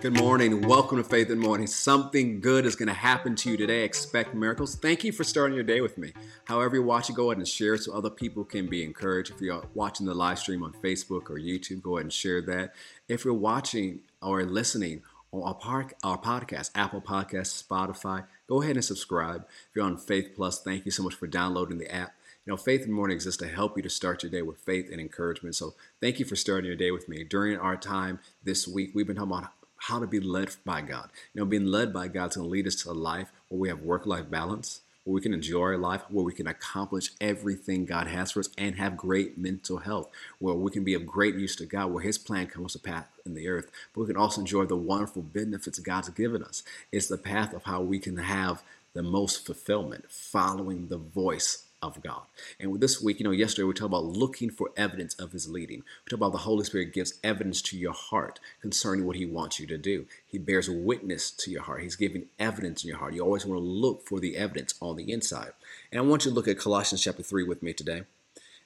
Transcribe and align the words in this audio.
Good 0.00 0.16
morning. 0.16 0.62
Welcome 0.62 0.98
to 0.98 1.02
Faith 1.02 1.28
in 1.28 1.40
Morning. 1.40 1.66
Something 1.66 2.38
good 2.38 2.64
is 2.64 2.76
going 2.76 2.86
to 2.86 2.94
happen 2.94 3.34
to 3.34 3.50
you 3.50 3.56
today. 3.56 3.82
Expect 3.82 4.32
miracles. 4.32 4.76
Thank 4.76 5.02
you 5.02 5.10
for 5.10 5.24
starting 5.24 5.56
your 5.56 5.64
day 5.64 5.80
with 5.80 5.98
me. 5.98 6.12
However 6.44 6.76
you 6.76 6.84
watch 6.84 7.10
it, 7.10 7.16
go 7.16 7.32
ahead 7.32 7.38
and 7.38 7.48
share 7.48 7.74
it 7.74 7.82
so 7.82 7.92
other 7.92 8.08
people 8.08 8.44
can 8.44 8.68
be 8.68 8.84
encouraged. 8.84 9.32
If 9.32 9.40
you're 9.40 9.64
watching 9.74 10.06
the 10.06 10.14
live 10.14 10.38
stream 10.38 10.62
on 10.62 10.72
Facebook 10.72 11.28
or 11.28 11.40
YouTube, 11.40 11.82
go 11.82 11.96
ahead 11.96 12.04
and 12.04 12.12
share 12.12 12.40
that. 12.42 12.76
If 13.08 13.24
you're 13.24 13.34
watching 13.34 13.98
or 14.22 14.44
listening 14.44 15.02
on 15.32 15.42
our, 15.42 15.54
park, 15.54 15.94
our 16.04 16.16
podcast, 16.16 16.70
Apple 16.76 17.00
Podcasts, 17.00 17.60
Spotify, 17.60 18.24
go 18.46 18.62
ahead 18.62 18.76
and 18.76 18.84
subscribe. 18.84 19.46
If 19.48 19.74
you're 19.74 19.84
on 19.84 19.96
Faith 19.96 20.30
Plus, 20.36 20.62
thank 20.62 20.84
you 20.84 20.92
so 20.92 21.02
much 21.02 21.14
for 21.14 21.26
downloading 21.26 21.78
the 21.78 21.92
app. 21.92 22.14
You 22.46 22.52
know, 22.52 22.56
Faith 22.56 22.86
in 22.86 22.92
Morning 22.92 23.16
exists 23.16 23.40
to 23.40 23.48
help 23.48 23.76
you 23.76 23.82
to 23.82 23.90
start 23.90 24.22
your 24.22 24.30
day 24.30 24.42
with 24.42 24.60
faith 24.60 24.90
and 24.92 25.00
encouragement. 25.00 25.56
So 25.56 25.74
thank 26.00 26.20
you 26.20 26.24
for 26.24 26.36
starting 26.36 26.66
your 26.66 26.76
day 26.76 26.92
with 26.92 27.08
me. 27.08 27.24
During 27.24 27.58
our 27.58 27.76
time 27.76 28.20
this 28.44 28.68
week, 28.68 28.92
we've 28.94 29.08
been 29.08 29.16
talking 29.16 29.32
about 29.32 29.57
how 29.78 29.98
to 29.98 30.06
be 30.06 30.20
led 30.20 30.54
by 30.64 30.82
God. 30.82 31.10
You 31.32 31.40
know, 31.40 31.46
being 31.46 31.66
led 31.66 31.92
by 31.92 32.08
God 32.08 32.30
is 32.30 32.36
going 32.36 32.48
to 32.48 32.52
lead 32.52 32.66
us 32.66 32.76
to 32.82 32.90
a 32.90 32.92
life 32.92 33.30
where 33.48 33.60
we 33.60 33.68
have 33.68 33.80
work 33.80 34.06
life 34.06 34.30
balance, 34.30 34.82
where 35.04 35.14
we 35.14 35.20
can 35.20 35.32
enjoy 35.32 35.60
our 35.60 35.78
life, 35.78 36.02
where 36.10 36.24
we 36.24 36.32
can 36.32 36.46
accomplish 36.46 37.12
everything 37.20 37.86
God 37.86 38.08
has 38.08 38.32
for 38.32 38.40
us 38.40 38.50
and 38.58 38.76
have 38.76 38.96
great 38.96 39.38
mental 39.38 39.78
health, 39.78 40.10
where 40.38 40.54
we 40.54 40.70
can 40.70 40.84
be 40.84 40.94
of 40.94 41.06
great 41.06 41.36
use 41.36 41.56
to 41.56 41.66
God, 41.66 41.92
where 41.92 42.02
His 42.02 42.18
plan 42.18 42.46
comes 42.48 42.74
to 42.74 42.78
pass 42.78 43.06
in 43.24 43.34
the 43.34 43.48
earth. 43.48 43.70
But 43.94 44.02
we 44.02 44.06
can 44.08 44.16
also 44.16 44.40
enjoy 44.40 44.66
the 44.66 44.76
wonderful 44.76 45.22
benefits 45.22 45.78
God's 45.78 46.10
given 46.10 46.42
us. 46.42 46.62
It's 46.92 47.08
the 47.08 47.16
path 47.16 47.54
of 47.54 47.64
how 47.64 47.80
we 47.80 47.98
can 47.98 48.18
have 48.18 48.62
the 48.94 49.02
most 49.02 49.46
fulfillment, 49.46 50.10
following 50.10 50.88
the 50.88 50.98
voice 50.98 51.67
of 51.82 52.02
God. 52.02 52.22
And 52.58 52.72
with 52.72 52.80
this 52.80 53.00
week, 53.00 53.20
you 53.20 53.24
know, 53.24 53.30
yesterday 53.30 53.64
we 53.64 53.72
talked 53.72 53.86
about 53.86 54.04
looking 54.04 54.50
for 54.50 54.70
evidence 54.76 55.14
of 55.14 55.32
his 55.32 55.48
leading. 55.48 55.78
We 55.78 56.10
talked 56.10 56.20
about 56.20 56.32
the 56.32 56.38
Holy 56.38 56.64
Spirit 56.64 56.92
gives 56.92 57.18
evidence 57.22 57.62
to 57.62 57.78
your 57.78 57.92
heart 57.92 58.40
concerning 58.60 59.06
what 59.06 59.16
he 59.16 59.26
wants 59.26 59.60
you 59.60 59.66
to 59.68 59.78
do. 59.78 60.06
He 60.26 60.38
bears 60.38 60.68
witness 60.68 61.30
to 61.32 61.50
your 61.50 61.62
heart. 61.62 61.82
He's 61.82 61.96
giving 61.96 62.26
evidence 62.38 62.82
in 62.82 62.88
your 62.88 62.98
heart. 62.98 63.14
You 63.14 63.22
always 63.22 63.46
want 63.46 63.60
to 63.60 63.64
look 63.64 64.06
for 64.06 64.20
the 64.20 64.36
evidence 64.36 64.74
on 64.80 64.96
the 64.96 65.12
inside. 65.12 65.52
And 65.92 66.00
I 66.00 66.04
want 66.04 66.24
you 66.24 66.30
to 66.30 66.34
look 66.34 66.48
at 66.48 66.58
Colossians 66.58 67.02
chapter 67.02 67.22
3 67.22 67.44
with 67.44 67.62
me 67.62 67.72
today. 67.72 68.02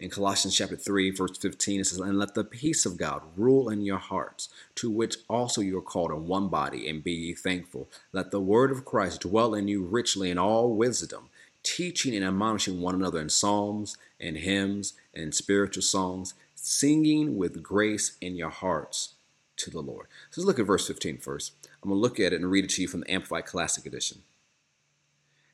In 0.00 0.10
Colossians 0.10 0.54
chapter 0.54 0.76
3, 0.76 1.10
verse 1.10 1.36
15, 1.38 1.80
it 1.80 1.84
says, 1.84 1.98
And 1.98 2.20
let 2.20 2.34
the 2.34 2.44
peace 2.44 2.86
of 2.86 2.96
God 2.96 3.20
rule 3.36 3.68
in 3.68 3.82
your 3.82 3.98
hearts, 3.98 4.48
to 4.76 4.88
which 4.88 5.16
also 5.28 5.60
you 5.60 5.76
are 5.76 5.82
called 5.82 6.12
in 6.12 6.28
one 6.28 6.46
body, 6.46 6.88
and 6.88 7.02
be 7.02 7.10
ye 7.10 7.34
thankful. 7.34 7.88
Let 8.12 8.30
the 8.30 8.40
word 8.40 8.70
of 8.70 8.84
Christ 8.84 9.22
dwell 9.22 9.54
in 9.54 9.66
you 9.66 9.82
richly 9.82 10.30
in 10.30 10.38
all 10.38 10.72
wisdom 10.72 11.30
teaching 11.68 12.14
and 12.16 12.24
admonishing 12.24 12.80
one 12.80 12.94
another 12.94 13.20
in 13.20 13.28
psalms 13.28 13.98
and 14.18 14.38
hymns 14.38 14.94
and 15.14 15.34
spiritual 15.34 15.82
songs, 15.82 16.32
singing 16.54 17.36
with 17.36 17.62
grace 17.62 18.16
in 18.22 18.36
your 18.36 18.48
hearts 18.48 19.14
to 19.56 19.70
the 19.70 19.80
Lord. 19.80 20.06
So 20.30 20.40
let's 20.40 20.46
look 20.46 20.58
at 20.58 20.66
verse 20.66 20.86
15 20.86 21.18
first. 21.18 21.52
I'm 21.82 21.90
going 21.90 21.98
to 21.98 22.00
look 22.00 22.18
at 22.18 22.32
it 22.32 22.40
and 22.40 22.50
read 22.50 22.64
it 22.64 22.70
to 22.70 22.82
you 22.82 22.88
from 22.88 23.00
the 23.00 23.10
Amplified 23.10 23.44
Classic 23.44 23.84
Edition. 23.84 24.22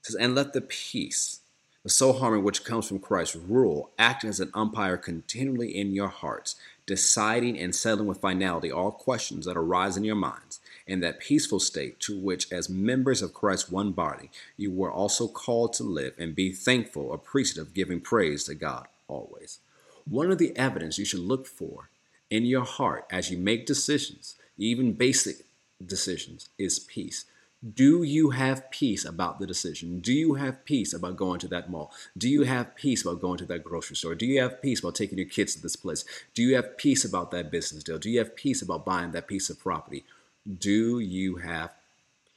It 0.00 0.06
says, 0.06 0.14
And 0.14 0.36
let 0.36 0.52
the 0.52 0.60
peace, 0.60 1.40
the 1.82 1.90
soul 1.90 2.12
harmony 2.12 2.42
which 2.42 2.64
comes 2.64 2.86
from 2.86 3.00
Christ, 3.00 3.34
rule, 3.34 3.90
acting 3.98 4.30
as 4.30 4.38
an 4.38 4.52
umpire 4.54 4.96
continually 4.96 5.76
in 5.76 5.94
your 5.94 6.08
hearts, 6.08 6.54
deciding 6.86 7.58
and 7.58 7.74
settling 7.74 8.06
with 8.06 8.20
finality 8.20 8.70
all 8.70 8.92
questions 8.92 9.46
that 9.46 9.56
arise 9.56 9.96
in 9.96 10.04
your 10.04 10.14
minds 10.14 10.60
in 10.86 11.00
that 11.00 11.20
peaceful 11.20 11.60
state 11.60 11.98
to 12.00 12.18
which, 12.18 12.52
as 12.52 12.68
members 12.68 13.22
of 13.22 13.34
Christ's 13.34 13.70
one 13.70 13.92
body, 13.92 14.30
you 14.56 14.70
were 14.70 14.92
also 14.92 15.26
called 15.26 15.72
to 15.74 15.82
live 15.82 16.14
and 16.18 16.34
be 16.34 16.52
thankful, 16.52 17.12
appreciative, 17.12 17.74
giving 17.74 18.00
praise 18.00 18.44
to 18.44 18.54
God 18.54 18.86
always. 19.08 19.60
One 20.08 20.30
of 20.30 20.38
the 20.38 20.56
evidence 20.56 20.98
you 20.98 21.04
should 21.04 21.20
look 21.20 21.46
for 21.46 21.88
in 22.30 22.44
your 22.44 22.64
heart 22.64 23.06
as 23.10 23.30
you 23.30 23.38
make 23.38 23.66
decisions, 23.66 24.36
even 24.58 24.92
basic 24.92 25.36
decisions, 25.84 26.48
is 26.58 26.78
peace. 26.78 27.24
Do 27.72 28.02
you 28.02 28.30
have 28.30 28.70
peace 28.70 29.06
about 29.06 29.38
the 29.38 29.46
decision? 29.46 30.00
Do 30.00 30.12
you 30.12 30.34
have 30.34 30.66
peace 30.66 30.92
about 30.92 31.16
going 31.16 31.40
to 31.40 31.48
that 31.48 31.70
mall? 31.70 31.90
Do 32.18 32.28
you 32.28 32.42
have 32.42 32.76
peace 32.76 33.02
about 33.02 33.22
going 33.22 33.38
to 33.38 33.46
that 33.46 33.64
grocery 33.64 33.96
store? 33.96 34.14
Do 34.14 34.26
you 34.26 34.42
have 34.42 34.60
peace 34.60 34.80
about 34.80 34.96
taking 34.96 35.16
your 35.16 35.26
kids 35.26 35.54
to 35.54 35.62
this 35.62 35.76
place? 35.76 36.04
Do 36.34 36.42
you 36.42 36.56
have 36.56 36.76
peace 36.76 37.06
about 37.06 37.30
that 37.30 37.50
business 37.50 37.82
deal? 37.82 37.96
Do 37.98 38.10
you 38.10 38.18
have 38.18 38.36
peace 38.36 38.60
about 38.60 38.84
buying 38.84 39.12
that 39.12 39.26
piece 39.26 39.48
of 39.48 39.58
property? 39.58 40.04
Do 40.46 40.98
you 40.98 41.36
have 41.36 41.72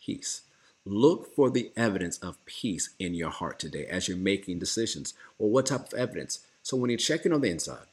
peace? 0.02 0.44
Look 0.86 1.36
for 1.36 1.50
the 1.50 1.72
evidence 1.76 2.18
of 2.20 2.44
peace 2.46 2.92
in 2.98 3.14
your 3.14 3.30
heart 3.30 3.60
today 3.60 3.86
as 3.86 4.08
you're 4.08 4.16
making 4.16 4.60
decisions. 4.60 5.14
Well, 5.38 5.50
what 5.50 5.66
type 5.66 5.92
of 5.92 5.94
evidence? 5.94 6.40
So 6.64 6.78
when 6.78 6.90
you're 6.90 6.98
checking 6.98 7.34
on 7.34 7.42
the 7.42 7.50
inside, 7.50 7.88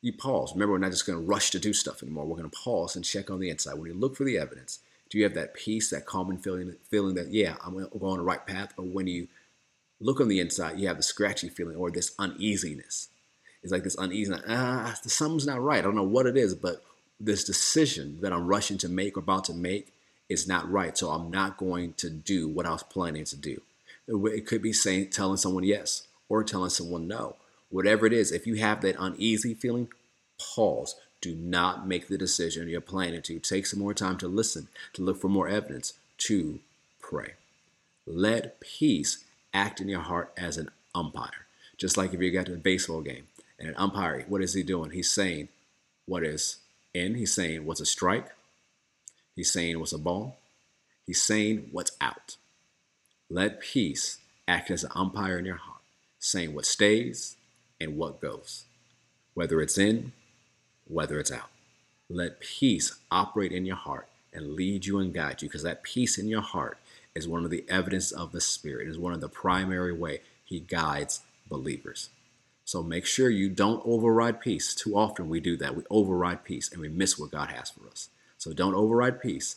you 0.00 0.14
pause. 0.14 0.54
Remember, 0.54 0.72
we're 0.72 0.78
not 0.78 0.92
just 0.92 1.06
going 1.06 1.18
to 1.18 1.24
rush 1.24 1.50
to 1.50 1.58
do 1.58 1.74
stuff 1.74 2.02
anymore. 2.02 2.24
We're 2.24 2.38
going 2.38 2.48
to 2.48 2.56
pause 2.56 2.96
and 2.96 3.04
check 3.04 3.30
on 3.30 3.40
the 3.40 3.50
inside. 3.50 3.74
When 3.74 3.90
you 3.90 3.94
look 3.94 4.16
for 4.16 4.24
the 4.24 4.38
evidence, 4.38 4.78
do 5.10 5.18
you 5.18 5.24
have 5.24 5.34
that 5.34 5.52
peace, 5.52 5.90
that 5.90 6.06
calming 6.06 6.38
feeling, 6.38 6.76
feeling 6.88 7.14
that 7.16 7.28
yeah, 7.28 7.56
I'm 7.62 7.74
going 7.74 7.88
on 8.00 8.16
the 8.16 8.24
right 8.24 8.46
path? 8.46 8.72
Or 8.78 8.84
when 8.84 9.06
you 9.06 9.28
look 10.00 10.20
on 10.20 10.28
the 10.28 10.40
inside, 10.40 10.78
you 10.78 10.88
have 10.88 10.96
the 10.96 11.02
scratchy 11.02 11.50
feeling 11.50 11.76
or 11.76 11.90
this 11.90 12.14
uneasiness. 12.18 13.08
It's 13.62 13.72
like 13.72 13.84
this 13.84 13.96
uneasiness. 13.96 14.42
Ah, 14.48 14.96
something's 15.02 15.46
not 15.46 15.60
right. 15.60 15.80
I 15.80 15.82
don't 15.82 15.96
know 15.96 16.02
what 16.02 16.26
it 16.26 16.38
is, 16.38 16.54
but 16.54 16.82
this 17.20 17.44
decision 17.44 18.18
that 18.20 18.32
I'm 18.32 18.46
rushing 18.46 18.78
to 18.78 18.88
make 18.88 19.16
or 19.16 19.20
about 19.20 19.44
to 19.46 19.54
make 19.54 19.92
is 20.28 20.46
not 20.46 20.70
right. 20.70 20.96
So 20.96 21.10
I'm 21.10 21.30
not 21.30 21.56
going 21.56 21.94
to 21.94 22.10
do 22.10 22.48
what 22.48 22.66
I 22.66 22.70
was 22.70 22.82
planning 22.82 23.24
to 23.24 23.36
do. 23.36 23.62
It 24.06 24.46
could 24.46 24.62
be 24.62 24.72
saying, 24.72 25.10
telling 25.10 25.36
someone 25.36 25.64
yes 25.64 26.06
or 26.28 26.44
telling 26.44 26.70
someone 26.70 27.08
no. 27.08 27.36
Whatever 27.70 28.06
it 28.06 28.12
is, 28.12 28.32
if 28.32 28.46
you 28.46 28.54
have 28.56 28.80
that 28.80 28.96
uneasy 28.98 29.54
feeling, 29.54 29.88
pause. 30.38 30.94
Do 31.20 31.34
not 31.34 31.86
make 31.86 32.06
the 32.06 32.16
decision 32.16 32.68
you're 32.68 32.80
planning 32.80 33.22
to. 33.22 33.40
Take 33.40 33.66
some 33.66 33.80
more 33.80 33.92
time 33.92 34.18
to 34.18 34.28
listen, 34.28 34.68
to 34.92 35.02
look 35.02 35.20
for 35.20 35.28
more 35.28 35.48
evidence, 35.48 35.94
to 36.18 36.60
pray. 37.00 37.32
Let 38.06 38.60
peace 38.60 39.24
act 39.52 39.80
in 39.80 39.88
your 39.88 40.00
heart 40.00 40.32
as 40.36 40.56
an 40.56 40.70
umpire. 40.94 41.46
Just 41.76 41.96
like 41.96 42.14
if 42.14 42.20
you 42.20 42.30
got 42.30 42.46
to 42.46 42.54
a 42.54 42.56
baseball 42.56 43.00
game 43.00 43.26
and 43.58 43.68
an 43.68 43.74
umpire, 43.76 44.24
what 44.28 44.42
is 44.42 44.54
he 44.54 44.62
doing? 44.62 44.92
He's 44.92 45.10
saying 45.10 45.48
what 46.06 46.22
is 46.22 46.58
he's 47.16 47.34
saying 47.34 47.64
what's 47.64 47.80
a 47.80 47.86
strike. 47.86 48.28
He's 49.34 49.52
saying 49.52 49.78
what's 49.78 49.92
a 49.92 49.98
ball. 49.98 50.38
He's 51.06 51.22
saying 51.22 51.68
what's 51.72 51.92
out. 52.00 52.36
Let 53.30 53.60
peace 53.60 54.18
act 54.46 54.70
as 54.70 54.84
an 54.84 54.90
umpire 54.94 55.38
in 55.38 55.44
your 55.44 55.56
heart, 55.56 55.82
saying 56.18 56.54
what 56.54 56.66
stays 56.66 57.36
and 57.80 57.96
what 57.96 58.20
goes, 58.20 58.64
whether 59.34 59.60
it's 59.60 59.78
in, 59.78 60.12
whether 60.86 61.20
it's 61.20 61.32
out. 61.32 61.50
Let 62.08 62.40
peace 62.40 62.98
operate 63.10 63.52
in 63.52 63.66
your 63.66 63.76
heart 63.76 64.08
and 64.32 64.54
lead 64.54 64.86
you 64.86 64.98
and 64.98 65.12
guide 65.12 65.42
you 65.42 65.48
because 65.48 65.62
that 65.62 65.82
peace 65.82 66.18
in 66.18 66.26
your 66.26 66.40
heart 66.40 66.78
is 67.14 67.28
one 67.28 67.44
of 67.44 67.50
the 67.50 67.64
evidence 67.68 68.12
of 68.12 68.32
the 68.32 68.40
Spirit, 68.40 68.86
it 68.86 68.90
is 68.90 68.98
one 68.98 69.12
of 69.12 69.20
the 69.20 69.28
primary 69.28 69.92
way 69.92 70.20
He 70.44 70.60
guides 70.60 71.20
believers. 71.48 72.10
So 72.68 72.82
make 72.82 73.06
sure 73.06 73.30
you 73.30 73.48
don't 73.48 73.80
override 73.86 74.42
peace. 74.42 74.74
Too 74.74 74.94
often 74.94 75.30
we 75.30 75.40
do 75.40 75.56
that. 75.56 75.74
We 75.74 75.84
override 75.88 76.44
peace 76.44 76.70
and 76.70 76.82
we 76.82 76.90
miss 76.90 77.18
what 77.18 77.30
God 77.30 77.48
has 77.48 77.70
for 77.70 77.88
us. 77.88 78.10
So 78.36 78.52
don't 78.52 78.74
override 78.74 79.22
peace. 79.22 79.56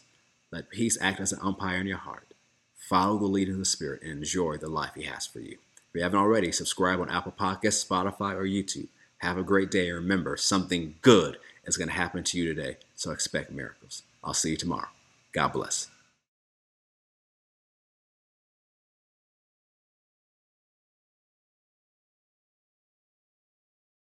Let 0.49 0.69
peace 0.69 0.97
act 1.01 1.19
as 1.19 1.33
an 1.33 1.39
umpire 1.43 1.81
in 1.81 1.87
your 1.87 1.97
heart. 1.97 2.33
Follow 2.73 3.17
the 3.17 3.25
lead 3.25 3.49
of 3.49 3.57
the 3.57 3.65
Spirit 3.65 4.01
and 4.01 4.11
enjoy 4.13 4.55
the 4.55 4.69
life 4.69 4.91
He 4.95 5.03
has 5.03 5.27
for 5.27 5.41
you. 5.41 5.57
If 5.89 5.95
you 5.95 6.03
haven't 6.03 6.21
already, 6.21 6.53
subscribe 6.53 7.01
on 7.01 7.09
Apple 7.09 7.33
Podcasts, 7.37 7.85
Spotify, 7.85 8.33
or 8.33 8.45
YouTube. 8.45 8.87
Have 9.17 9.37
a 9.37 9.43
great 9.43 9.69
day. 9.69 9.89
And 9.89 9.97
remember, 9.97 10.37
something 10.37 10.95
good 11.01 11.37
is 11.65 11.75
going 11.75 11.89
to 11.89 11.93
happen 11.93 12.23
to 12.23 12.37
you 12.37 12.45
today. 12.45 12.77
So 12.95 13.11
expect 13.11 13.51
miracles. 13.51 14.03
I'll 14.23 14.33
see 14.33 14.51
you 14.51 14.57
tomorrow. 14.57 14.87
God 15.33 15.49
bless. 15.49 15.89